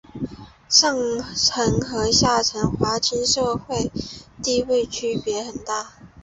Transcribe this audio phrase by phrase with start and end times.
[0.67, 0.97] 上
[1.35, 3.91] 层和下层华裔的社会
[4.41, 5.91] 地位区别很大。